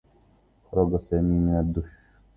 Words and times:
خرج 0.63 0.93
سامي 1.09 1.37
من 1.45 1.55
الدّوش. 1.59 1.91